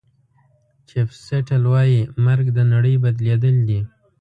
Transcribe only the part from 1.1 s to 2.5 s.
سیټل وایي مرګ